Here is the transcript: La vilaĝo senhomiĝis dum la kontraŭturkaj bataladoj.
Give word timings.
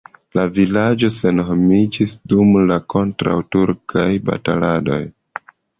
La 0.37 0.43
vilaĝo 0.53 1.09
senhomiĝis 1.17 2.17
dum 2.33 2.57
la 2.73 2.81
kontraŭturkaj 2.95 4.11
bataladoj. 4.31 5.03